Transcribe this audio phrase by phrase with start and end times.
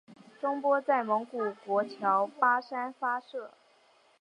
[0.39, 3.51] 中波在蒙古国乔巴山发射。